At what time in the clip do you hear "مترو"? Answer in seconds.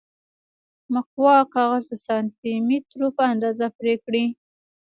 2.67-3.07